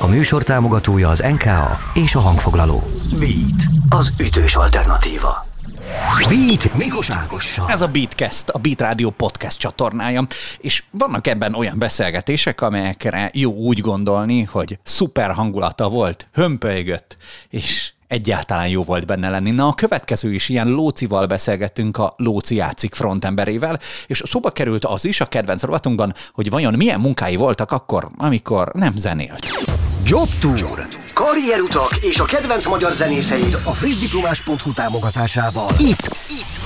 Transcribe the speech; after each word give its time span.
A 0.00 0.06
műsor 0.06 0.42
támogatója 0.42 1.08
az 1.08 1.18
NKA 1.18 1.78
és 1.94 2.14
a 2.14 2.20
hangfoglaló. 2.20 2.82
Beat, 3.18 3.62
az 3.88 4.12
ütős 4.20 4.56
alternatíva. 4.56 5.46
Beat 6.28 6.74
Mikos 6.74 7.10
Ágossal. 7.10 7.68
Ez 7.68 7.80
a 7.80 7.86
Beatcast, 7.86 8.48
a 8.48 8.58
Beat 8.58 8.80
Rádió 8.80 9.10
podcast 9.10 9.58
csatornája, 9.58 10.26
és 10.58 10.84
vannak 10.90 11.26
ebben 11.26 11.54
olyan 11.54 11.78
beszélgetések, 11.78 12.60
amelyekre 12.60 13.30
jó 13.34 13.52
úgy 13.52 13.80
gondolni, 13.80 14.42
hogy 14.42 14.78
szuper 14.82 15.32
hangulata 15.32 15.88
volt, 15.88 16.28
hömpölygött, 16.32 17.16
és 17.48 17.92
egyáltalán 18.08 18.68
jó 18.68 18.82
volt 18.82 19.06
benne 19.06 19.30
lenni. 19.30 19.50
Na, 19.50 19.66
a 19.66 19.74
következő 19.74 20.32
is 20.32 20.48
ilyen 20.48 20.68
Lócival 20.68 21.26
beszélgettünk 21.26 21.98
a 21.98 22.14
Lóci 22.16 22.54
játszik 22.54 22.94
frontemberével, 22.94 23.78
és 24.06 24.22
szóba 24.26 24.50
került 24.50 24.84
az 24.84 25.04
is 25.04 25.20
a 25.20 25.26
kedvenc 25.26 25.62
rovatunkban, 25.62 26.14
hogy 26.32 26.50
vajon 26.50 26.74
milyen 26.74 27.00
munkái 27.00 27.36
voltak 27.36 27.72
akkor, 27.72 28.08
amikor 28.16 28.70
nem 28.72 28.96
zenélt. 28.96 29.46
Job 30.04 30.28
Tour. 30.40 30.78
Karrierutak 31.14 31.92
és 32.00 32.18
a 32.18 32.24
kedvenc 32.24 32.66
magyar 32.66 32.92
zenészeid 32.92 33.54
a 33.70 33.72
frissdiplomás.hu 33.80 34.72
támogatásával. 34.72 35.68
Itt, 35.78 36.06
itt, 36.40 36.56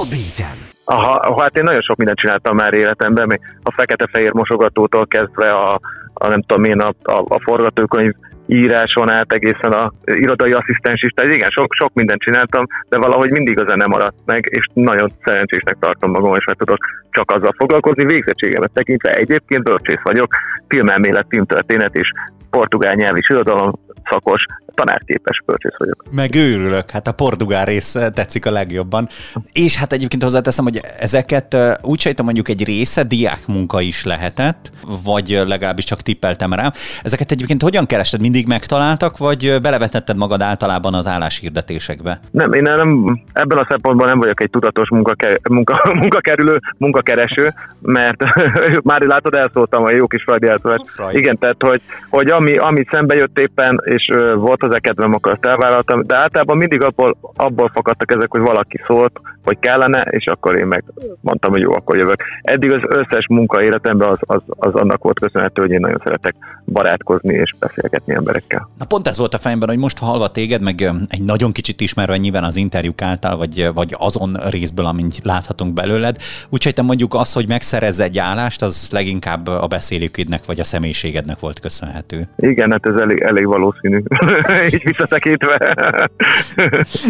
a 0.00 0.02
Beaten. 0.10 0.56
Aha, 0.84 1.42
hát 1.42 1.56
én 1.56 1.64
nagyon 1.64 1.80
sok 1.80 1.96
mindent 1.96 2.18
csináltam 2.18 2.56
már 2.56 2.74
életemben, 2.74 3.26
még 3.26 3.40
a 3.62 3.72
fekete-fehér 3.72 4.32
mosogatótól 4.32 5.06
kezdve 5.06 5.52
a, 5.52 5.80
a 6.14 6.28
nem 6.28 6.42
tudom 6.42 6.64
én, 6.64 6.80
a, 6.80 6.94
a, 7.02 7.24
a 7.28 7.40
forgatókönyv 7.44 8.12
íráson 8.46 9.10
át 9.10 9.32
egészen 9.32 9.72
a 9.72 9.92
irodai 10.04 10.52
asszisztens 10.52 11.02
is, 11.02 11.10
tehát 11.10 11.34
igen, 11.34 11.50
sok, 11.50 11.74
sok 11.74 11.94
mindent 11.94 12.20
csináltam, 12.20 12.66
de 12.88 12.98
valahogy 12.98 13.30
mindig 13.30 13.58
a 13.60 13.68
zene 13.68 13.86
maradt 13.86 14.16
meg, 14.24 14.48
és 14.50 14.66
nagyon 14.72 15.12
szerencsésnek 15.24 15.76
tartom 15.80 16.10
magam, 16.10 16.34
és 16.34 16.44
mert 16.44 16.58
tudok 16.58 16.78
csak 17.10 17.30
azzal 17.30 17.54
foglalkozni. 17.56 18.04
Végzettségemet 18.04 18.70
tekintve 18.72 19.10
egyébként 19.10 19.62
bölcsész 19.62 20.02
vagyok, 20.02 20.34
filmelmélet, 20.68 21.26
filmtörténet 21.28 21.94
és 21.94 22.10
portugál 22.50 22.94
nyelv 22.94 23.16
és 23.16 23.28
irodalom 23.28 23.70
szakos, 24.10 24.44
tanárképes 24.78 25.42
bölcsész 25.46 25.78
vagyok. 25.78 26.04
Megőrülök, 26.10 26.90
hát 26.90 27.06
a 27.06 27.12
portugál 27.12 27.64
rész 27.64 27.92
tetszik 28.14 28.46
a 28.46 28.50
legjobban. 28.50 29.08
És 29.52 29.76
hát 29.76 29.92
egyébként 29.92 30.22
hozzáteszem, 30.22 30.64
hogy 30.64 30.80
ezeket 30.98 31.56
úgy 31.82 32.00
sejtem 32.00 32.24
mondjuk 32.24 32.48
egy 32.48 32.64
része 32.64 33.02
diák 33.02 33.46
munka 33.46 33.80
is 33.80 34.04
lehetett, 34.04 34.70
vagy 35.04 35.42
legalábbis 35.46 35.84
csak 35.84 36.00
tippeltem 36.00 36.52
rá. 36.52 36.72
Ezeket 37.02 37.30
egyébként 37.30 37.62
hogyan 37.62 37.86
kerested? 37.86 38.20
Mindig 38.20 38.46
megtaláltak, 38.46 39.18
vagy 39.18 39.58
belevetetted 39.62 40.16
magad 40.16 40.40
általában 40.40 40.94
az 40.94 41.06
álláshirdetésekbe? 41.06 42.20
Nem, 42.30 42.52
én 42.52 42.62
nem, 42.62 43.20
ebben 43.32 43.58
a 43.58 43.66
szempontból 43.68 44.06
nem 44.06 44.18
vagyok 44.18 44.42
egy 44.42 44.50
tudatos 44.50 44.88
munka, 44.90 45.14
munka, 45.48 45.82
munkakerülő, 46.02 46.60
munkakereső, 46.76 47.52
mert 47.80 48.24
már 48.90 49.00
látod, 49.00 49.34
elszóltam 49.34 49.84
a 49.84 49.90
jó 49.90 50.06
kis 50.06 50.24
elszólás. 50.24 50.80
Igen, 51.12 51.38
tehát 51.38 51.56
hogy, 51.58 51.80
hogy 52.10 52.28
ami, 52.28 52.56
ami 52.56 52.84
szembe 52.90 53.14
jött 53.14 53.38
éppen, 53.38 53.80
és 53.84 54.12
volt 54.34 54.62
kedvem, 54.76 55.14
akkor 55.14 55.32
azt 55.32 55.44
elvállaltam, 55.44 56.06
de 56.06 56.16
általában 56.16 56.56
mindig 56.56 56.82
abból, 56.82 57.16
abból 57.36 57.70
fakadtak 57.74 58.10
ezek, 58.10 58.30
hogy 58.30 58.40
valaki 58.40 58.80
szólt, 58.86 59.20
hogy 59.48 59.58
kellene, 59.60 60.00
és 60.00 60.26
akkor 60.26 60.56
én 60.56 60.66
meg 60.66 60.84
mondtam, 61.20 61.50
hogy 61.50 61.60
jó, 61.60 61.72
akkor 61.72 61.96
jövök. 61.96 62.22
Eddig 62.42 62.72
az 62.72 62.80
összes 62.88 63.26
munka 63.28 63.62
életemben 63.62 64.08
az, 64.08 64.18
az, 64.20 64.42
az 64.46 64.74
annak 64.74 65.02
volt 65.02 65.20
köszönhető, 65.20 65.62
hogy 65.62 65.70
én 65.70 65.80
nagyon 65.80 66.00
szeretek 66.04 66.34
barátkozni 66.64 67.34
és 67.34 67.54
beszélgetni 67.60 68.14
emberekkel. 68.14 68.68
Na 68.78 68.84
pont 68.84 69.08
ez 69.08 69.18
volt 69.18 69.34
a 69.34 69.38
fejemben, 69.38 69.68
hogy 69.68 69.78
most 69.78 69.98
halva 69.98 70.28
téged, 70.28 70.62
meg 70.62 70.92
egy 71.08 71.22
nagyon 71.22 71.52
kicsit 71.52 71.80
ismerve 71.80 72.16
nyilván 72.16 72.44
az 72.44 72.56
interjúk 72.56 73.02
által, 73.02 73.36
vagy, 73.36 73.70
vagy 73.74 73.94
azon 73.98 74.36
részből, 74.50 74.86
amit 74.86 75.20
láthatunk 75.22 75.72
belőled. 75.74 76.16
Úgyhogy 76.48 76.74
te 76.74 76.82
mondjuk 76.82 77.14
az, 77.14 77.32
hogy 77.32 77.48
megszerezz 77.48 78.00
egy 78.00 78.18
állást, 78.18 78.62
az 78.62 78.88
leginkább 78.92 79.46
a 79.46 79.66
beszélőkédnek 79.66 80.44
vagy 80.46 80.60
a 80.60 80.64
személyiségednek 80.64 81.38
volt 81.40 81.60
köszönhető. 81.60 82.28
Igen, 82.36 82.70
hát 82.70 82.86
ez 82.86 82.94
elég, 82.94 83.20
elég 83.20 83.46
valószínű. 83.46 84.02
Így 84.74 84.84
visszatekintve. 84.84 85.76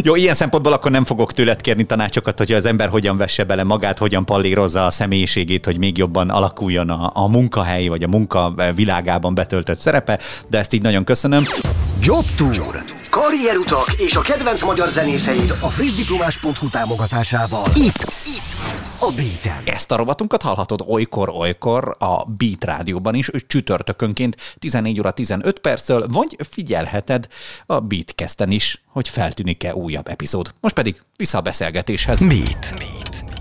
Jó, 0.03 0.17
ilyen 0.17 0.35
szempontból 0.35 0.73
akkor 0.73 0.91
nem 0.91 1.05
fogok 1.05 1.33
tőled 1.33 1.61
kérni 1.61 1.85
tanácsokat, 1.85 2.28
hogy 2.37 2.53
az 2.53 2.65
ember 2.65 2.89
hogyan 2.89 3.17
vesse 3.17 3.45
bele 3.45 3.63
magát, 3.63 3.99
hogyan 3.99 4.25
pallírozza 4.25 4.87
a 4.87 4.91
személyiségét, 4.91 5.65
hogy 5.65 5.79
még 5.79 5.99
jobban 5.99 6.31
alakuljon 6.31 6.91
a, 6.91 7.11
a 7.15 7.29
munkahely 7.29 7.87
vagy 7.89 8.03
a 8.03 8.09
munka 8.09 8.55
világában 8.75 9.35
betöltött 9.35 9.81
szerepe, 9.81 10.19
de 10.47 10.59
ezt 10.59 10.73
így 10.73 10.83
nagyon 10.83 11.05
köszönöm. 11.05 11.45
Job 12.01 12.25
Tour. 12.37 12.83
Karrierutak 13.11 13.93
és 13.97 14.17
a 14.17 14.21
kedvenc 14.21 14.63
magyar 14.63 14.89
zenészeid 14.89 15.55
a 15.61 15.67
frissdiplomás.hu 15.67 16.69
támogatásával. 16.71 17.65
Itt, 17.75 18.05
itt, 18.27 18.58
a 19.01 19.13
Beaten. 19.17 19.63
Ezt 19.65 19.93
a 19.93 19.97
rovatunkat 19.97 20.43
hallhatod 20.43 20.85
olykor-olykor 20.87 21.97
a 21.99 22.25
Beat 22.25 22.65
rádióban 22.65 23.15
is, 23.15 23.31
csütörtökönként 23.47 24.37
14 24.59 24.99
óra 24.99 25.11
15 25.11 25.59
perccel, 25.59 26.07
vagy 26.07 26.37
figyelheted 26.51 27.29
a 27.67 27.81
Beatkesten 27.81 28.51
is, 28.51 28.83
hogy 28.87 29.09
feltűnik-e 29.09 29.75
újabb 29.75 30.09
epizód. 30.09 30.55
Most 30.61 30.75
pedig 30.75 31.01
vissza 31.17 31.39
a 31.39 31.41
beszélgetéshez. 31.41 32.27
Beat. 32.27 32.75
Beat. 32.79 33.38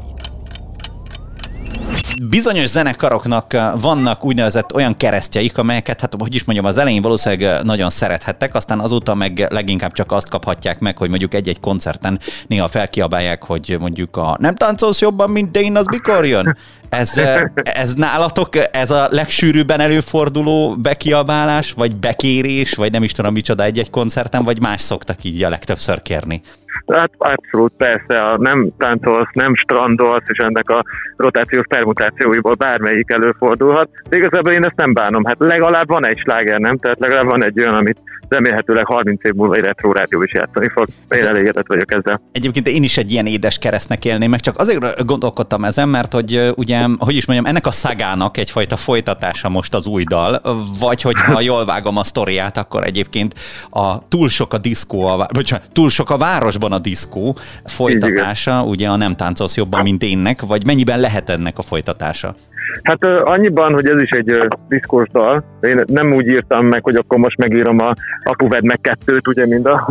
Bizonyos 2.22 2.70
zenekaroknak 2.70 3.58
vannak 3.82 4.26
úgynevezett 4.26 4.74
olyan 4.74 4.98
keresztjeik, 4.98 5.58
amelyeket, 5.58 6.02
hát 6.02 6.16
hogy 6.20 6.36
is 6.36 6.44
mondjam, 6.44 6.68
az 6.68 6.78
elején 6.78 7.02
valószínűleg 7.02 7.64
nagyon 7.64 7.90
szerethettek, 7.90 8.56
aztán 8.56 8.80
azóta 8.80 9.16
meg 9.16 9.48
leginkább 9.50 9.92
csak 9.92 10.12
azt 10.12 10.30
kaphatják 10.30 10.80
meg, 10.80 10.98
hogy 10.98 11.10
mondjuk 11.10 11.34
egy-egy 11.34 11.60
koncerten 11.60 12.20
néha 12.48 12.68
felkiabálják, 12.68 13.44
hogy 13.44 13.78
mondjuk 13.80 14.18
a 14.18 14.36
nem 14.40 14.56
táncolsz 14.56 15.02
jobban, 15.02 15.30
mint 15.30 15.58
én, 15.58 15.76
az 15.76 15.86
mikor 15.86 16.26
jön? 16.26 16.58
Ez, 16.90 17.22
ez 17.64 17.94
nálatok, 17.94 18.50
ez 18.72 18.92
a 18.92 19.08
legsűrűbben 19.12 19.80
előforduló 19.80 20.76
bekiabálás, 20.76 21.72
vagy 21.72 21.96
bekérés, 21.96 22.74
vagy 22.74 22.92
nem 22.92 23.04
is 23.04 23.12
tudom 23.12 23.34
micsoda 23.34 23.64
egy-egy 23.64 23.90
koncerten, 23.90 24.44
vagy 24.44 24.62
más 24.62 24.82
szoktak 24.82 25.24
így 25.24 25.44
a 25.44 25.50
legtöbbször 25.50 26.02
kérni? 26.02 26.42
Hát 26.94 27.12
abszolút 27.18 27.74
persze, 27.78 28.20
a 28.20 28.38
nem 28.38 28.70
táncolsz, 28.78 29.30
nem 29.34 29.56
strandolsz, 29.56 30.24
és 30.28 30.38
ennek 30.38 30.70
a 30.70 30.84
rotációs 31.18 31.66
permutációiból 31.70 32.54
bármelyik 32.54 33.12
előfordulhat. 33.12 33.90
De 34.10 34.18
igazából 34.18 34.52
én 34.52 34.66
ezt 34.66 34.76
nem 34.76 34.94
bánom. 34.94 35.26
Hát 35.26 35.40
legalább 35.40 35.88
van 35.88 36.06
egy 36.06 36.18
sláger, 36.18 36.60
nem? 36.60 36.78
Tehát 36.78 37.00
legalább 37.00 37.26
van 37.26 37.44
egy 37.44 37.60
olyan, 37.60 37.74
amit 37.74 38.02
remélhetőleg 38.28 38.86
30 38.86 39.24
év 39.24 39.34
múlva 39.34 39.56
egy 39.56 39.64
retro 39.64 39.92
rádió 39.92 40.22
is 40.24 40.34
játszani 40.34 40.70
fog. 40.70 40.88
Én 41.10 41.26
elégedett 41.26 41.68
vagyok 41.68 41.94
ezzel. 41.94 42.22
Egyébként 42.32 42.68
én 42.68 42.84
is 42.84 42.98
egy 42.98 43.12
ilyen 43.12 43.26
édes 43.26 43.58
keresztnek 43.58 44.06
élném, 44.06 44.30
meg 44.30 44.40
csak 44.40 44.60
azért 44.60 45.06
gondolkodtam 45.06 45.64
ezen, 45.64 45.90
mert 45.90 46.14
hogy 46.14 46.52
ugye, 46.56 46.86
hogy 46.98 47.16
is 47.16 47.26
mondjam, 47.26 47.50
ennek 47.50 47.68
a 47.68 47.72
szagának 47.72 48.38
egyfajta 48.38 48.76
folytatása 48.76 49.50
most 49.50 49.74
az 49.74 49.88
új 49.88 50.04
dal, 50.04 50.42
vagy 50.80 51.02
hogyha 51.02 51.42
jól 51.42 51.66
vágom 51.66 51.98
a 51.98 52.04
sztoriát, 52.04 52.58
akkor 52.58 52.84
egyébként 52.84 53.34
a 53.70 54.08
túl 54.08 54.30
sok 54.30 54.54
a 54.54 54.58
diszkó, 54.58 55.06
a, 55.06 55.28
bocsánat, 55.34 55.68
túl 55.72 55.90
sok 55.90 56.10
a 56.10 56.18
városban 56.18 56.72
a 56.72 56.77
diszkó 56.80 57.36
folytatása, 57.66 58.64
ugye 58.64 58.88
a 58.88 58.96
nem 58.96 59.16
táncolsz 59.16 59.56
jobban, 59.56 59.82
mint 59.84 60.04
énnek, 60.04 60.42
vagy 60.42 60.66
mennyiben 60.66 61.00
lehet 61.00 61.30
ennek 61.30 61.58
a 61.58 61.62
folytatása? 61.62 62.36
Hát 62.84 63.04
annyiban, 63.04 63.74
hogy 63.74 63.88
ez 63.88 64.02
is 64.02 64.10
egy 64.10 64.48
diszkós 64.68 65.08
dal. 65.12 65.44
Én 65.62 65.84
nem 65.88 66.14
úgy 66.14 66.28
írtam 66.28 66.66
meg, 66.66 66.84
hogy 66.84 66.96
akkor 66.96 67.18
most 67.18 67.38
megírom 67.38 67.80
a 67.80 67.94
Apu 68.24 68.48
vedd 68.48 68.66
meg 68.66 68.80
kettőt, 68.82 69.28
ugye, 69.28 69.48
mint 69.48 69.68
a 69.68 69.90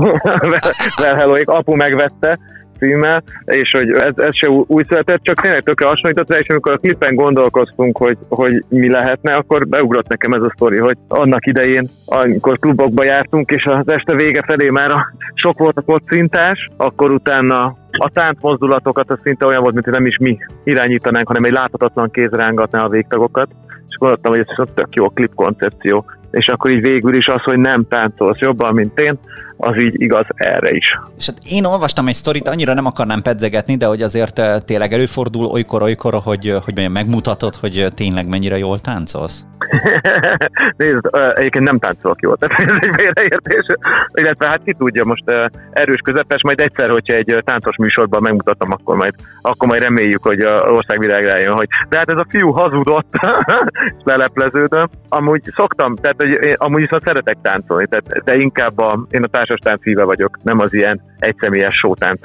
hello 1.17 1.37
Apu 1.45 1.75
megvette, 1.75 2.39
címmel, 2.79 3.23
és 3.45 3.71
hogy 3.71 3.91
ez, 3.91 4.13
ez 4.17 4.37
se 4.37 4.49
új 4.49 4.85
született, 4.89 5.23
csak 5.23 5.41
tényleg 5.41 5.63
tökre 5.63 5.87
hasonlított 5.87 6.31
rá, 6.31 6.39
és 6.39 6.49
amikor 6.49 6.73
a 6.73 6.77
klippen 6.77 7.15
gondolkoztunk, 7.15 7.99
hogy, 7.99 8.19
hogy 8.29 8.65
mi 8.69 8.91
lehetne, 8.91 9.35
akkor 9.35 9.69
beugrott 9.69 10.09
nekem 10.09 10.33
ez 10.33 10.43
a 10.43 10.53
sztori, 10.55 10.79
hogy 10.79 10.97
annak 11.09 11.47
idején, 11.47 11.89
amikor 12.07 12.59
klubokba 12.59 13.05
jártunk, 13.05 13.51
és 13.51 13.65
az 13.65 13.89
este 13.89 14.15
vége 14.15 14.43
felé 14.47 14.71
már 14.71 14.91
sok 15.35 15.59
volt 15.59 15.77
a 15.77 15.83
kocintás, 15.83 16.69
akkor 16.77 17.13
utána 17.13 17.77
a 17.91 18.11
tánc 18.13 18.41
mozdulatokat 18.41 19.11
az 19.11 19.21
szinte 19.23 19.47
olyan 19.47 19.63
volt, 19.63 19.75
mint 19.75 19.85
hogy 19.85 19.95
nem 19.95 20.07
is 20.07 20.17
mi 20.17 20.39
irányítanánk, 20.65 21.27
hanem 21.27 21.45
egy 21.45 21.53
láthatatlan 21.53 22.09
kéz 22.11 22.31
rángatná 22.31 22.85
a 22.85 22.89
végtagokat, 22.89 23.49
és 23.89 23.97
gondoltam, 23.99 24.33
hogy 24.33 24.45
ez 24.47 24.67
tök 24.75 24.95
jó 24.95 25.09
klip 25.09 25.35
koncepció 25.35 26.05
és 26.31 26.47
akkor 26.47 26.71
így 26.71 26.81
végül 26.81 27.15
is 27.15 27.27
az, 27.27 27.43
hogy 27.43 27.59
nem 27.59 27.87
táncolsz 27.89 28.39
jobban, 28.39 28.75
mint 28.75 28.99
én, 28.99 29.19
az 29.57 29.83
így 29.83 30.01
igaz 30.01 30.27
erre 30.35 30.71
is. 30.71 30.99
És 31.19 31.27
hát 31.27 31.39
én 31.51 31.65
olvastam 31.65 32.09
egy 32.09 32.15
sztorit, 32.15 32.49
annyira 32.49 32.75
nem 32.75 32.87
akarnám 32.87 33.23
pedzegetni, 33.23 33.77
de 33.77 33.87
hogy 33.87 34.03
azért 34.03 34.39
eh, 34.39 34.59
tényleg 34.65 34.93
előfordul 34.93 35.45
olykor-olykor, 35.45 36.15
hogy, 36.15 36.45
hogy 36.65 36.75
mondjam, 36.75 36.93
megmutatod, 36.93 37.55
hogy 37.55 37.87
tényleg 37.95 38.29
mennyire 38.29 38.59
jól 38.59 38.81
táncolsz? 38.81 39.45
Nézd, 40.77 41.01
egyébként 41.35 41.65
nem 41.65 41.79
táncolok 41.79 42.21
jól, 42.21 42.37
tehát 42.37 42.71
ez 42.71 42.79
egy 42.81 42.95
félreértés. 42.97 43.67
Illetve 44.15 44.47
hát 44.47 44.61
ki 44.65 44.73
tudja, 44.73 45.05
most 45.05 45.25
erős 45.71 46.01
közepes, 46.01 46.43
majd 46.43 46.61
egyszer, 46.61 46.91
hogyha 46.91 47.15
egy 47.15 47.43
táncos 47.45 47.77
műsorban 47.77 48.23
megmutatom, 48.23 48.71
akkor 48.73 48.97
majd, 48.97 49.15
akkor 49.43 49.69
majd 49.69 49.83
reméljük, 49.83 50.23
hogy 50.23 50.41
a 50.41 50.53
országvilág 50.53 51.25
rájön, 51.25 51.53
hogy 51.53 51.69
de 51.89 51.99
hát 51.99 52.11
ez 52.11 52.19
a 52.19 52.27
fiú 52.29 52.51
hazudott, 52.51 53.11
és 53.97 54.03
lelepleződöm. 54.05 54.89
Amúgy 55.09 55.43
szoktam, 55.57 55.97
tehát 55.97 56.17
hogy 56.17 56.45
én, 56.45 56.55
amúgy 56.59 56.81
viszont 56.81 57.05
szeretek 57.05 57.37
táncolni, 57.43 57.87
tehát, 57.87 58.25
de 58.25 58.37
inkább 58.37 58.79
a, 58.79 59.07
én 59.11 59.23
a 59.23 59.27
társas 59.47 59.69
tánc 59.69 59.83
híve 59.83 60.05
vagyok, 60.05 60.43
nem 60.43 60.59
az 60.59 60.75
ilyen 60.75 61.03
egyszemélyes 61.19 61.75
sótánc. 61.75 62.21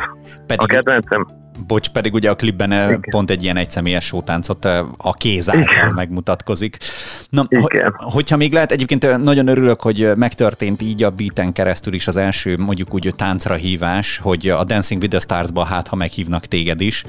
Pedig, 0.47 0.61
a 0.61 0.65
kedvencem 0.65 1.25
Bocs, 1.67 1.87
pedig 1.89 2.13
ugye 2.13 2.29
a 2.29 2.35
klipben 2.35 2.71
Igen. 2.71 3.01
pont 3.09 3.29
egy 3.29 3.43
ilyen 3.43 3.57
egyszemélyes 3.57 4.05
sótáncot 4.05 4.65
a 4.97 5.13
kéz 5.13 5.49
által 5.49 5.91
megmutatkozik. 5.95 6.77
Na, 7.29 7.45
Igen. 7.49 7.93
hogyha 7.97 8.37
még 8.37 8.53
lehet, 8.53 8.71
egyébként 8.71 9.17
nagyon 9.23 9.47
örülök, 9.47 9.81
hogy 9.81 10.11
megtörtént 10.15 10.81
így 10.81 11.03
a 11.03 11.09
beaten 11.09 11.53
keresztül 11.53 11.93
is 11.93 12.07
az 12.07 12.17
első 12.17 12.57
mondjuk 12.57 12.93
úgy 12.93 13.13
táncra 13.15 13.53
hívás, 13.53 14.17
hogy 14.17 14.49
a 14.49 14.63
Dancing 14.63 15.01
with 15.01 15.15
the 15.15 15.19
Stars-ba 15.19 15.63
hát, 15.63 15.87
ha 15.87 15.95
meghívnak 15.95 16.45
téged 16.45 16.81
is. 16.81 17.03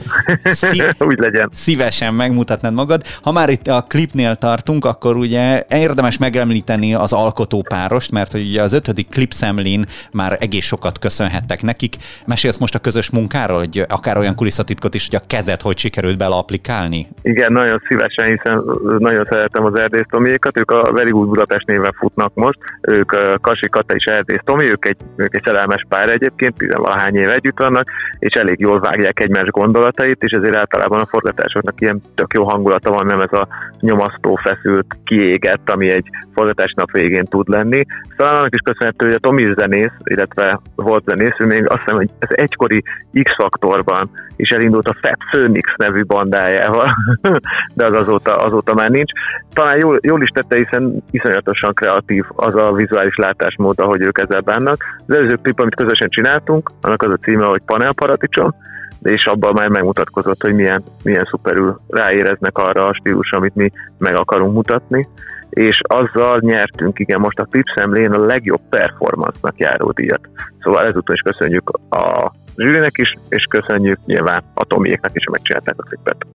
Szív- 0.44 1.02
úgy 1.08 1.18
legyen. 1.18 1.48
Szívesen 1.52 2.14
megmutatnád 2.14 2.72
magad. 2.72 3.02
Ha 3.22 3.32
már 3.32 3.48
itt 3.48 3.66
a 3.66 3.84
klipnél 3.88 4.36
tartunk, 4.36 4.84
akkor 4.84 5.16
ugye 5.16 5.62
érdemes 5.68 6.18
megemlíteni 6.18 6.94
az 6.94 7.12
alkotópárost, 7.12 8.10
mert 8.10 8.32
hogy 8.32 8.48
ugye 8.48 8.62
az 8.62 8.72
ötödik 8.72 9.08
klipszemlén 9.08 9.86
már 10.12 10.36
egész 10.40 10.64
sokat 10.64 10.98
köszönhettek 10.98 11.62
nekik. 11.62 11.96
Mesélsz 12.26 12.56
most 12.56 12.74
a 12.74 12.78
közös 12.78 13.10
munkáról, 13.10 13.58
hogy 13.58 13.84
akár 13.88 14.18
olyan 14.18 14.31
kulisszatitkot 14.34 14.94
is, 14.94 15.08
hogy 15.08 15.20
a 15.23 15.26
kezet 15.26 15.62
hogy 15.62 15.79
sikerült 15.79 16.19
bele 16.19 16.34
applikálni? 16.34 17.06
Igen, 17.23 17.52
nagyon 17.52 17.82
szívesen, 17.88 18.26
hiszen 18.26 18.62
nagyon 18.99 19.25
szeretem 19.25 19.64
az 19.64 19.79
Erdész 19.79 20.06
Tomiékat, 20.11 20.58
ők 20.58 20.70
a 20.70 20.93
Very 20.93 21.11
Good 21.11 21.29
Budapest 21.29 21.67
néven 21.67 21.93
futnak 21.99 22.34
most, 22.34 22.58
ők 22.81 23.12
Kasi 23.40 23.69
Kata 23.69 23.94
és 23.94 24.05
Erdész 24.05 24.40
Tomi, 24.44 24.70
ők 24.70 24.87
egy, 24.87 24.96
ők 25.17 25.34
egy 25.34 25.43
szerelmes 25.44 25.84
pár 25.88 26.11
egyébként, 26.11 26.56
tizenvalahány 26.56 27.14
év 27.14 27.29
együtt 27.29 27.58
vannak, 27.58 27.90
és 28.19 28.34
elég 28.34 28.61
jól 28.61 28.81
vágják 28.81 29.20
egymás 29.20 29.46
gondolatait, 29.46 30.23
és 30.23 30.31
ezért 30.31 30.56
általában 30.56 31.00
a 31.00 31.06
forgatásoknak 31.06 31.81
ilyen 31.81 32.00
tök 32.14 32.32
jó 32.34 32.44
hangulata 32.44 32.90
van, 32.90 33.06
nem 33.06 33.20
ez 33.20 33.32
a 33.32 33.49
nyomasztó, 33.81 34.34
feszült, 34.34 34.87
kiégett, 35.05 35.70
ami 35.70 35.90
egy 35.90 36.08
forgatásnap 36.34 36.90
végén 36.90 37.25
tud 37.25 37.49
lenni. 37.49 37.84
Szóval 38.17 38.37
annak 38.37 38.55
is 38.55 38.61
köszönhető, 38.61 39.06
hogy 39.06 39.14
a 39.14 39.19
Tomi 39.19 39.55
zenész, 39.56 39.93
illetve 40.05 40.61
volt 40.75 41.05
zenész, 41.05 41.37
ő 41.38 41.46
még 41.46 41.69
azt 41.69 41.79
hiszem, 41.79 41.96
hogy 41.96 42.11
ez 42.19 42.29
egykori 42.31 42.82
X-faktorban 43.23 44.11
is 44.36 44.48
elindult 44.48 44.88
a 44.88 44.96
Fat 45.00 45.19
Phoenix 45.30 45.70
nevű 45.76 46.04
bandájával, 46.04 46.94
de 47.76 47.84
az 47.84 47.92
azóta, 47.92 48.36
azóta 48.36 48.74
már 48.74 48.88
nincs. 48.88 49.12
Talán 49.52 49.78
jól, 49.78 49.98
jól 50.02 50.22
is 50.22 50.28
tette, 50.28 50.56
hiszen 50.56 51.02
iszonyatosan 51.10 51.74
kreatív 51.74 52.24
az 52.28 52.54
a 52.54 52.72
vizuális 52.72 53.16
látásmód, 53.16 53.78
ahogy 53.78 54.00
ők 54.00 54.19
ezzel 54.19 54.40
bánnak. 54.40 54.76
Az 55.06 55.14
előző 55.14 55.38
klip, 55.42 55.60
amit 55.60 55.74
közösen 55.74 56.08
csináltunk, 56.08 56.70
annak 56.80 57.02
az 57.02 57.12
a 57.12 57.24
címe, 57.24 57.44
hogy 57.44 57.62
Panel 57.66 57.92
Paradicsom, 57.92 58.54
és 59.02 59.26
abban 59.26 59.52
már 59.54 59.69
megmutatkozott, 59.69 60.42
hogy 60.42 60.54
milyen, 60.54 60.82
milyen 61.02 61.24
szuperül 61.30 61.76
ráéreznek 61.88 62.58
arra 62.58 62.86
a 62.86 62.94
stílus, 62.94 63.32
amit 63.32 63.54
mi 63.54 63.70
meg 63.98 64.16
akarunk 64.16 64.54
mutatni 64.54 65.08
és 65.52 65.80
azzal 65.82 66.38
nyertünk, 66.40 66.98
igen, 66.98 67.20
most 67.20 67.38
a 67.38 67.46
Tipszemlén 67.50 68.12
a 68.12 68.24
legjobb 68.24 68.60
performance-nak 68.69 69.58
járó 69.58 69.90
díjat. 69.90 70.28
Szóval 70.60 70.86
ezúttal 70.86 71.14
is 71.14 71.20
köszönjük 71.20 71.70
a 71.90 72.32
zsűrinek 72.56 72.99
is, 72.99 73.14
és 73.28 73.44
köszönjük 73.44 73.99
nyilván 74.06 74.43
a 74.54 74.64
Tomiéknak 74.64 75.16
is, 75.16 75.25
hogy 75.25 75.32
megcsinálták 75.32 75.75
a 75.78 75.82
klipet. 75.82 76.26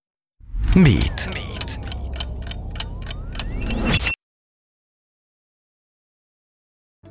Meet. 0.74 1.28
Meet. 1.32 1.47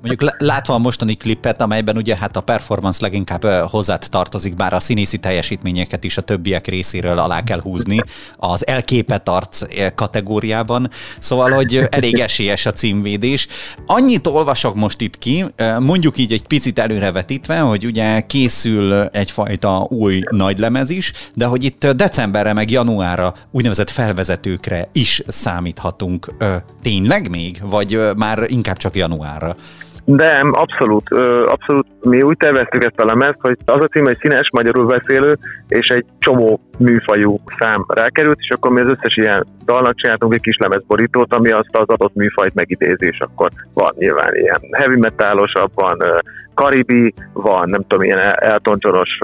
Mondjuk 0.02 0.34
látva 0.38 0.74
a 0.74 0.78
mostani 0.78 1.16
klipet, 1.16 1.62
amelyben 1.62 1.98
ugye 1.98 2.18
hát 2.18 2.36
a 2.36 2.42
performance 2.42 3.00
leginkább 3.02 3.46
hozzát 3.46 4.10
tartozik, 4.10 4.56
bár 4.56 4.74
a 4.74 4.80
színészi 4.80 5.18
teljesítményeket 5.18 6.04
is 6.04 6.18
a 6.18 6.22
többiek 6.22 6.68
részéről 6.68 7.18
alá 7.18 7.44
kell 7.44 7.62
húzni 7.62 8.00
az 8.38 8.68
elképet 8.68 9.30
arc 9.30 9.62
kategóriában, 9.96 10.90
szóval, 11.20 11.52
hogy 11.52 11.84
elég 11.90 12.20
esélyes 12.20 12.66
a 12.66 12.72
címvédés. 12.72 13.48
Annyit 13.86 14.28
olvasok 14.28 14.76
most 14.76 15.02
itt 15.02 15.18
ki, 15.18 15.46
mondjuk 15.80 16.18
így 16.18 16.32
egy 16.32 16.48
picit 16.48 16.80
előrevetítve, 16.80 17.60
hogy 17.60 17.86
ugye 17.86 18.22
készül 18.22 18.94
egyfajta 18.94 19.88
új 19.90 20.24
nagylemez 20.30 20.90
is, 20.90 21.12
de 21.34 21.46
hogy 21.46 21.64
itt 21.64 21.88
decemberre 21.88 22.54
meg 22.54 22.72
januárra 22.72 23.34
úgynevezett 23.52 23.90
felvezetőkre 23.90 24.90
is 24.94 25.24
számíthatunk. 25.28 26.34
Tényleg 26.82 27.30
még? 27.30 27.62
Vagy 27.62 28.00
már 28.16 28.44
inkább 28.48 28.78
csak 28.78 28.96
januárra? 28.96 29.56
De 30.10 30.42
abszolút, 30.52 31.10
abszolút. 31.46 31.88
Mi 32.02 32.22
úgy 32.22 32.38
terveztük 32.38 32.84
ezt 32.84 33.00
a 33.00 33.06
lemezt, 33.06 33.42
hogy 33.42 33.58
az 33.66 33.82
a 33.82 33.88
cím, 33.88 34.06
hogy 34.06 34.18
színes, 34.20 34.50
magyarul 34.52 34.86
beszélő, 34.86 35.38
és 35.68 35.88
egy 35.88 36.06
csomó 36.20 36.60
műfajú 36.78 37.40
szám 37.60 37.86
rákerült, 37.88 38.38
és 38.40 38.50
akkor 38.50 38.72
mi 38.72 38.82
az 38.82 38.92
összes 38.92 39.16
ilyen 39.16 39.46
dalnak 39.66 39.96
csináltunk 39.96 40.34
egy 40.34 40.42
kis 40.42 40.58
lemezborítót, 40.58 41.34
ami 41.34 41.52
azt 41.52 41.78
az 41.78 41.88
adott 41.88 42.16
műfajt 42.16 42.54
megidézi, 42.54 43.06
és 43.06 43.20
akkor 43.20 43.50
van 43.74 43.94
nyilván 43.98 44.36
ilyen 44.36 44.62
heavy 44.72 45.00
metalosabb, 45.00 45.72
van 45.76 45.98
karibi, 46.54 47.14
van 47.34 47.70
nem 47.70 47.82
tudom, 47.82 48.04
ilyen 48.04 48.20
Elton 48.36 48.78
John-os, 48.80 49.20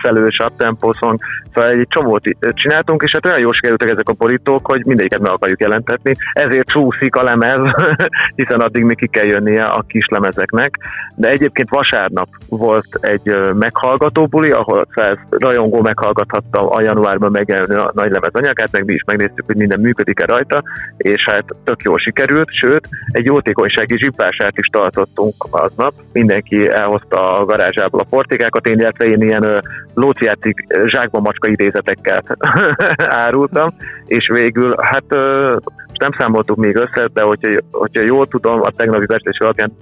felős, 0.00 0.38
uptempo 0.38 0.92
song, 0.92 1.18
szóval 1.54 1.70
egy 1.70 1.86
csomót 1.88 2.22
csináltunk, 2.52 3.02
és 3.02 3.10
hát 3.12 3.26
olyan 3.26 3.40
jól 3.40 3.52
sikerültek 3.52 3.90
ezek 3.90 4.08
a 4.08 4.12
borítók, 4.12 4.66
hogy 4.66 4.86
mindegyiket 4.86 5.20
meg 5.20 5.30
akarjuk 5.30 5.60
jelentetni, 5.60 6.16
ezért 6.32 6.68
csúszik 6.68 7.16
a 7.16 7.22
lemez, 7.22 7.60
hiszen 8.36 8.60
addig 8.60 8.84
még 8.84 8.96
ki 8.96 9.06
kell 9.06 9.26
jönnie 9.26 9.64
a 9.64 9.84
kis 9.88 10.06
lemezeknek, 10.08 10.78
de 11.16 11.28
egyébként 11.28 11.68
vasárnap 11.68 12.28
volt 12.48 12.98
egy 13.00 13.34
meghallgató 13.54 14.26
buli, 14.26 14.50
ahol 14.50 14.86
száz 14.94 15.16
rajongó 15.30 15.80
meghallgathatta 15.80 16.70
a 16.70 16.82
januárban 16.82 17.30
megjelenő 17.30 17.76
a 17.76 17.90
nagy 17.94 18.10
lemez 18.10 18.32
anyagát, 18.32 18.72
meg 18.72 18.84
mi 18.84 18.94
is 18.94 19.02
megnéztük, 19.06 19.46
hogy 19.46 19.56
minden 19.56 19.80
működik-e 19.80 20.24
rajta, 20.24 20.62
és 20.96 21.24
hát 21.30 21.44
tök 21.64 21.82
jól 21.82 21.98
sikerült, 21.98 22.48
sőt, 22.52 22.88
egy 23.08 23.24
jótékonysági 23.24 23.98
zsipását 23.98 24.58
is 24.58 24.66
tartottunk 24.66 25.34
aznap, 25.50 25.94
mindenki 26.12 26.68
elhozta 26.68 27.38
a 27.38 27.44
garázsából 27.44 28.00
a 28.00 28.06
portékákat, 28.10 28.66
én 28.66 28.78
illetve 28.78 29.04
én 29.04 29.22
ilyen 29.34 29.62
lóciátik 29.94 30.66
zsákba 30.86 31.20
macska 31.20 31.48
idézetekkel 31.48 32.22
árultam, 33.24 33.68
és 34.06 34.30
végül, 34.32 34.74
hát 34.76 35.04
nem 35.98 36.12
számoltuk 36.18 36.56
még 36.56 36.76
össze, 36.76 37.08
de 37.12 37.22
hogyha, 37.22 37.60
hogyha 37.70 38.02
jól 38.06 38.26
tudom, 38.26 38.60
a 38.60 38.70
tegnapi 38.70 39.06
becslés 39.06 39.38
alapján 39.38 39.72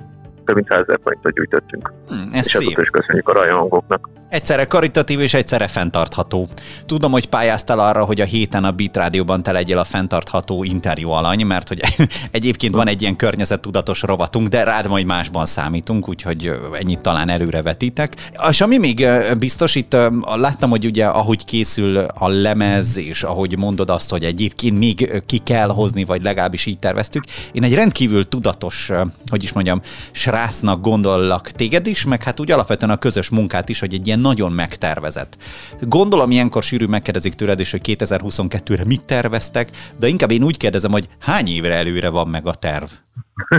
több 0.45 0.55
mint 0.55 0.69
100 0.69 0.81
ezer 0.81 0.99
forintot 1.03 1.33
gyűjtöttünk. 1.33 1.93
Hmm, 2.09 2.22
ez 2.33 2.47
és 2.47 2.53
szép. 2.53 2.79
is 2.79 2.89
köszönjük 2.89 3.29
a 3.29 3.33
rajongóknak. 3.33 4.09
Egyszerre 4.29 4.65
karitatív 4.65 5.21
és 5.21 5.35
egyszerre 5.35 5.67
fenntartható. 5.67 6.49
Tudom, 6.87 7.13
hogy 7.13 7.29
pályáztál 7.29 7.79
arra, 7.79 8.05
hogy 8.05 8.21
a 8.21 8.25
héten 8.25 8.65
a 8.65 8.71
Beat 8.71 8.97
Rádióban 8.97 9.43
te 9.43 9.53
legyél 9.53 9.79
a 9.79 9.85
fenntartható 9.85 10.65
interjú 10.65 11.11
alany, 11.11 11.47
mert 11.47 11.69
hogy 11.69 11.81
egyébként 12.31 12.75
van 12.75 12.89
egy 12.89 13.03
ilyen 13.03 13.17
környezettudatos 13.17 14.03
rovatunk, 14.03 14.49
de 14.49 14.65
rád 14.65 14.89
majd 14.89 15.07
másban 15.07 15.47
számítunk, 15.47 16.09
úgyhogy 16.09 16.53
ennyit 16.73 17.01
talán 17.01 17.29
előre 17.29 17.63
vetítek. 17.63 18.31
És 18.49 18.61
ami 18.61 18.79
még 18.79 19.07
biztos, 19.39 19.75
itt 19.75 19.97
láttam, 20.35 20.71
hogy 20.71 20.85
ugye 20.85 21.07
ahogy 21.07 21.45
készül 21.45 21.97
a 21.97 22.29
lemez, 22.29 22.99
és 22.99 23.23
ahogy 23.23 23.59
mondod 23.59 23.91
azt, 23.91 24.11
hogy 24.11 24.25
egyébként 24.25 24.79
még 24.79 25.23
ki 25.27 25.39
kell 25.39 25.69
hozni, 25.69 26.05
vagy 26.05 26.23
legalábbis 26.23 26.67
így 26.67 26.79
terveztük, 26.79 27.25
én 27.53 27.65
egy 27.65 27.75
rendkívül 27.75 28.29
tudatos, 28.29 28.91
hogy 29.27 29.43
is 29.43 29.53
mondjam, 29.53 29.81
srácnak 30.13 30.81
gondollak 30.81 31.51
téged 31.51 31.87
is, 31.87 32.05
meg 32.05 32.22
hát 32.25 32.41
úgy 32.41 32.51
alapvetően 32.51 32.91
a 32.91 32.97
közös 32.97 33.29
munkát 33.29 33.69
is, 33.69 33.81
hogy 33.81 33.95
egy 33.95 34.07
ilyen 34.07 34.19
nagyon 34.19 34.53
megtervezett. 34.53 35.37
Gondolom 35.81 36.31
ilyenkor 36.31 36.63
sűrű 36.63 36.87
megkérdezik 36.87 37.35
tőled 37.35 37.61
is, 37.61 37.71
hogy 37.71 37.81
2022-re 37.85 38.85
mit 38.85 39.05
terveztek, 39.05 39.71
de 39.99 40.09
inkább 40.09 40.31
én 40.31 40.43
úgy 40.43 40.57
kérdezem, 40.57 40.91
hogy 40.91 41.09
hány 41.19 41.49
évre 41.49 41.75
előre 41.75 42.09
van 42.09 42.29
meg 42.29 42.47
a 42.47 42.55
terv? 42.55 42.91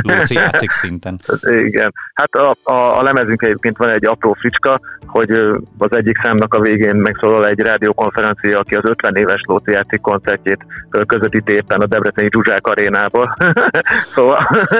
Lóci 0.01 0.33
játszik 0.35 0.71
szinten. 0.71 1.19
Igen. 1.43 1.93
Hát 2.13 2.33
a, 2.33 2.53
a, 2.63 2.99
a 2.99 3.03
lemezünk 3.03 3.41
egyébként 3.41 3.77
van 3.77 3.89
egy 3.89 4.05
apró 4.05 4.33
fricska, 4.33 4.79
hogy 5.05 5.31
az 5.77 5.95
egyik 5.95 6.19
számnak 6.23 6.53
a 6.53 6.59
végén 6.59 6.95
megszólal 6.95 7.47
egy 7.47 7.59
rádiókonferencia, 7.59 8.59
aki 8.59 8.75
az 8.75 8.89
50 8.89 9.15
éves 9.15 9.41
Lóci 9.45 9.71
játszik 9.71 10.01
koncertjét 10.01 10.65
közvetíti 11.05 11.53
éppen 11.53 11.81
a 11.81 11.85
Debreceni 11.85 12.29
Zsuzsák 12.31 12.67
arénából. 12.67 13.37
szóval, 14.15 14.39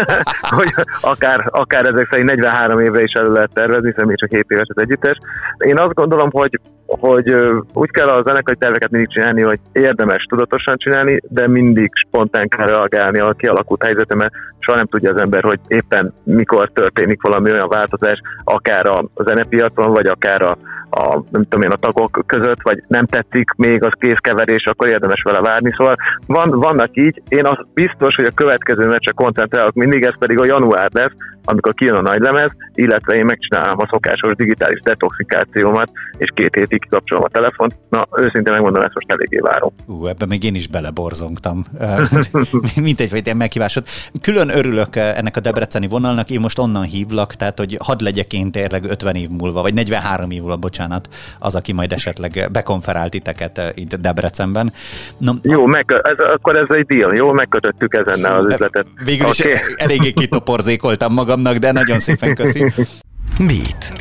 hogy 0.58 0.74
akár, 1.02 1.48
akár 1.50 1.86
ezek 1.86 2.08
szerint 2.10 2.30
43 2.30 2.80
évre 2.80 3.02
is 3.02 3.12
elő 3.12 3.32
lehet 3.32 3.54
tervezni, 3.54 3.88
hiszen 3.88 4.08
még 4.08 4.18
csak 4.18 4.30
7 4.30 4.46
éves 4.48 4.68
az 4.74 4.82
együttes. 4.82 5.18
Én 5.58 5.80
azt 5.80 5.94
gondolom, 5.94 6.30
hogy 6.32 6.60
hogy 7.00 7.36
úgy 7.74 7.92
kell 7.92 8.08
a 8.08 8.22
zenekari 8.22 8.58
terveket 8.58 8.92
mindig 8.92 9.10
csinálni, 9.10 9.42
hogy 9.42 9.60
érdemes 9.72 10.24
tudatosan 10.24 10.78
csinálni, 10.78 11.20
de 11.30 11.48
mindig 11.48 11.90
spontán 12.08 12.48
kell 12.48 12.68
reagálni 12.68 13.20
a 13.20 13.34
kialakult 13.34 13.84
helyzetre, 13.84 14.16
mert 14.16 14.34
soha 14.60 14.78
nem 14.78 14.88
tudja 14.88 15.14
az 15.14 15.22
ember, 15.22 15.44
hogy 15.44 15.60
éppen 15.68 16.14
mikor 16.24 16.70
történik 16.74 17.22
valami 17.22 17.52
olyan 17.52 17.68
változás, 17.68 18.22
akár 18.44 18.86
a 18.86 19.06
zenepiacon, 19.16 19.92
vagy 19.92 20.06
akár 20.06 20.42
a, 20.42 20.58
a, 20.90 21.24
nem 21.32 21.44
tudom 21.44 21.62
én, 21.62 21.72
a 21.72 21.76
tagok 21.76 22.24
között, 22.26 22.62
vagy 22.62 22.80
nem 22.88 23.06
tetszik 23.06 23.52
még 23.58 23.84
az 23.84 23.92
kézkeverés, 24.00 24.66
akkor 24.66 24.88
érdemes 24.88 25.22
vele 25.22 25.40
várni. 25.40 25.72
Szóval 25.78 25.96
van, 26.28 26.50
vannak 26.50 26.90
így, 26.94 27.22
én 27.28 27.46
az 27.46 27.58
biztos, 27.74 28.16
hogy 28.16 28.26
a 28.26 28.36
következő 28.36 28.86
meccsre 28.88 29.12
koncentrálok 29.12 29.74
mindig, 29.74 30.04
ez 30.04 30.18
pedig 30.18 30.40
a 30.40 30.46
január 30.46 30.90
lesz, 30.94 31.14
amikor 31.46 31.74
kijön 31.74 31.96
a 31.96 32.02
nagy 32.02 32.20
lemez, 32.20 32.52
illetve 32.74 33.16
én 33.16 33.26
megcsinálom 33.26 33.80
a 33.80 33.88
szokásos 33.92 34.36
digitális 34.36 34.80
detoxikációmat, 34.82 35.92
és 36.18 36.32
két 36.36 36.56
hétig 36.56 36.82
kikapcsolom 36.82 37.24
a 37.24 37.30
telefont. 37.30 37.76
Na, 37.90 38.08
őszintén 38.16 38.54
megmondom, 38.54 38.82
ezt 38.82 38.94
most 38.94 39.12
eléggé 39.12 39.38
várom. 39.38 39.74
Ú, 39.86 40.08
ebben 40.08 40.28
még 40.28 40.44
én 40.44 40.56
is 40.56 40.68
beleborzongtam. 40.68 41.64
Mint 42.82 43.00
egy 43.00 43.36
megkívásod. 43.36 43.84
Külön 44.22 44.50
örülök 44.50 44.96
ennek 44.96 45.38
a 45.38 45.40
debreceni 45.40 45.88
vonalnak, 45.88 46.30
én 46.30 46.40
most 46.40 46.60
onnan 46.60 46.84
hívlak, 46.84 47.34
tehát 47.34 47.58
hogy 47.58 47.78
hadd 47.84 48.04
legyek 48.04 48.34
én 48.34 48.52
tényleg 48.52 48.84
50 48.84 49.16
év 49.16 49.30
múlva, 49.30 49.62
vagy 49.62 49.74
43 49.74 50.32
év 50.32 50.40
múlva, 50.40 50.58
bocsánat, 50.58 51.10
az, 51.40 51.56
aki 51.56 51.72
majd 51.72 51.92
esetleg 51.92 52.50
bekonferál 52.52 53.10
titeket 53.10 53.62
itt 53.76 53.96
Debrecenben. 53.96 54.74
Na, 55.18 55.34
jó, 55.42 55.66
meg, 55.66 56.00
ez, 56.04 56.20
akkor 56.20 56.58
ez 56.58 56.76
egy 56.76 56.86
deal, 56.86 57.16
jó, 57.16 57.32
megkötöttük 57.32 57.94
ezen 57.94 58.32
az 58.32 58.46
üzletet. 58.46 58.88
Végül 59.06 59.28
is 59.28 59.40
okay. 59.40 59.54
eléggé 59.76 60.12
kitoporzékoltam 60.12 61.14
magamnak, 61.36 61.62
de 61.62 61.72
nagyon 61.72 62.00
szépen 62.00 62.36
köszi. 62.36 62.72
Mit? 63.40 63.94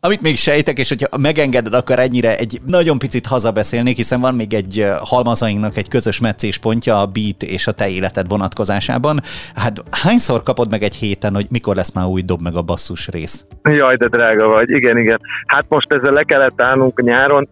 Amit 0.00 0.20
még 0.20 0.36
sejtek, 0.36 0.78
és 0.78 0.88
hogyha 0.88 1.18
megengeded, 1.18 1.74
akkor 1.74 1.98
ennyire 1.98 2.36
egy 2.36 2.60
nagyon 2.66 2.98
picit 2.98 3.26
hazabeszélnék, 3.26 3.96
hiszen 3.96 4.20
van 4.20 4.34
még 4.34 4.54
egy 4.54 4.86
halmazainknak 5.00 5.76
egy 5.76 5.88
közös 5.88 6.20
meccéspontja 6.20 7.00
a 7.00 7.06
beat 7.06 7.42
és 7.42 7.66
a 7.66 7.72
te 7.72 7.88
életed 7.88 8.28
vonatkozásában. 8.28 9.20
Hát 9.54 9.82
hányszor 9.90 10.42
kapod 10.42 10.70
meg 10.70 10.82
egy 10.82 10.94
héten, 10.94 11.34
hogy 11.34 11.46
mikor 11.50 11.76
lesz 11.76 11.92
már 11.92 12.06
új 12.06 12.22
dob 12.22 12.42
meg 12.42 12.54
a 12.56 12.62
basszus 12.62 13.08
rész? 13.08 13.46
Jaj, 13.62 13.96
de 13.96 14.08
drága 14.08 14.46
vagy, 14.46 14.70
igen, 14.70 14.98
igen. 14.98 15.20
Hát 15.46 15.64
most 15.68 15.92
ezzel 15.92 16.12
le 16.12 16.22
kellett 16.22 16.62
állnunk 16.62 17.02
nyáron, 17.02 17.48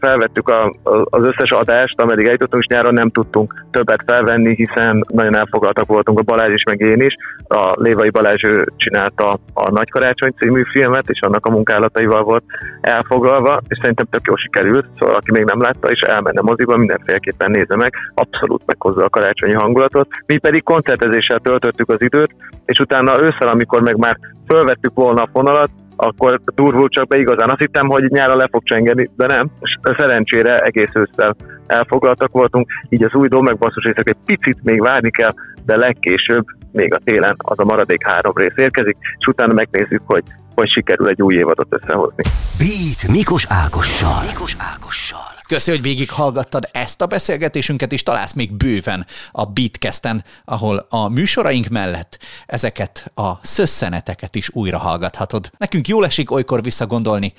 felvettük 0.00 0.48
a, 0.48 0.76
az 1.04 1.22
összes 1.22 1.50
adást, 1.50 2.00
ameddig 2.00 2.26
eljutottunk, 2.26 2.62
és 2.62 2.74
nyáron 2.74 2.94
nem 2.94 3.10
tudtunk 3.10 3.64
többet 3.70 4.02
felvenni, 4.06 4.54
hiszen 4.54 5.04
nagyon 5.08 5.36
elfoglaltak 5.36 5.86
voltunk 5.86 6.18
a 6.18 6.22
Balázs 6.22 6.52
is, 6.52 6.62
meg 6.64 6.80
én 6.80 7.00
is. 7.00 7.14
A 7.48 7.72
Lévai 7.80 8.10
Balázs 8.10 8.42
ő 8.42 8.66
csinálta 8.76 9.38
a 9.54 9.70
Nagy 9.70 9.90
Karácsony 9.90 10.32
című 10.38 10.62
filmet, 10.70 11.08
és 11.08 11.20
annak 11.20 11.46
a 11.46 11.50
munkálataival 11.50 12.22
volt 12.22 12.44
elfoglalva, 12.80 13.60
és 13.68 13.78
szerintem 13.80 14.06
tök 14.10 14.26
jó 14.26 14.36
sikerült, 14.36 14.86
szóval 14.98 15.14
aki 15.14 15.30
még 15.30 15.44
nem 15.44 15.60
látta, 15.60 15.88
és 15.88 16.00
elmenne 16.00 16.40
moziba, 16.40 16.76
mindenféleképpen 16.76 17.50
nézze 17.50 17.76
meg, 17.76 17.92
abszolút 18.14 18.66
meghozza 18.66 19.04
a 19.04 19.08
karácsonyi 19.08 19.54
hangulatot. 19.54 20.08
Mi 20.26 20.38
pedig 20.38 20.62
koncertezéssel 20.62 21.38
töltöttük 21.38 21.88
az 21.88 22.00
időt, 22.00 22.34
és 22.64 22.78
utána 22.78 23.22
ősszel, 23.22 23.48
amikor 23.48 23.82
meg 23.82 23.96
már 23.96 24.18
fölvettük 24.46 24.94
volna 24.94 25.22
a 25.22 25.28
fonalat, 25.32 25.70
akkor 25.96 26.40
durvul 26.54 26.88
csak 26.88 27.06
be 27.06 27.18
igazán. 27.18 27.50
Azt 27.50 27.60
hittem, 27.60 27.88
hogy 27.88 28.04
nyára 28.08 28.36
le 28.36 28.48
fog 28.50 28.62
csengeni, 28.64 29.06
de 29.16 29.26
nem. 29.26 29.50
Szerencsére 29.82 30.58
egész 30.58 30.90
ősszel 30.94 31.36
elfoglaltak 31.66 32.32
voltunk, 32.32 32.70
így 32.88 33.02
az 33.02 33.14
új 33.14 33.28
basszus 33.28 33.84
részek 33.84 34.08
egy 34.08 34.16
picit 34.24 34.62
még 34.62 34.80
várni 34.80 35.10
kell, 35.10 35.32
de 35.64 35.76
legkésőbb, 35.76 36.44
még 36.72 36.94
a 36.94 37.00
télen 37.04 37.34
az 37.38 37.58
a 37.58 37.64
maradék 37.64 38.06
három 38.06 38.32
rész 38.36 38.56
érkezik, 38.56 38.96
és 39.18 39.26
utána 39.26 39.52
megnézzük, 39.52 40.02
hogy 40.04 40.22
hogy 40.56 40.70
sikerül 40.70 41.08
egy 41.08 41.22
új 41.22 41.34
évadot 41.34 41.66
összehozni. 41.70 42.22
Beat 42.58 43.06
Mikos 43.08 43.46
Ákossal. 43.48 44.22
Mikos 44.26 44.56
Ákossal. 44.58 45.34
Köszi, 45.48 45.70
hogy 45.70 45.82
végighallgattad 45.82 46.68
ezt 46.72 47.02
a 47.02 47.06
beszélgetésünket, 47.06 47.92
és 47.92 48.02
találsz 48.02 48.32
még 48.32 48.52
bőven 48.52 49.06
a 49.30 49.44
Beatkesten, 49.44 50.24
ahol 50.44 50.86
a 50.88 51.08
műsoraink 51.08 51.68
mellett 51.68 52.18
ezeket 52.46 53.10
a 53.14 53.32
szösszeneteket 53.42 54.34
is 54.34 54.50
újra 54.52 54.78
hallgathatod. 54.78 55.50
Nekünk 55.58 55.88
jól 55.88 56.04
esik 56.04 56.30
olykor 56.30 56.62
visszagondolni, 56.62 57.32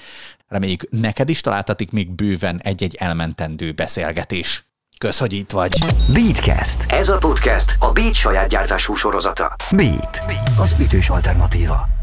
reméljük 0.48 0.90
neked 0.90 1.30
is 1.30 1.42
találtatik 1.42 1.92
még 1.92 2.10
bőven 2.10 2.60
egy-egy 2.64 2.96
elmentendő 2.96 3.72
beszélgetés. 3.72 4.66
Kösz, 4.98 5.20
hogy 5.20 5.34
itt 5.34 5.52
vagy. 5.52 5.78
Beatcast. 6.14 6.86
Ez 6.88 7.10
a 7.10 7.18
podcast 7.18 7.76
a 7.80 7.92
Beat 7.92 8.14
saját 8.14 8.48
gyártású 8.48 8.94
sorozata. 8.94 9.56
Beat. 9.72 10.22
Az 10.60 10.76
ütős 10.80 11.10
alternatíva. 11.10 11.97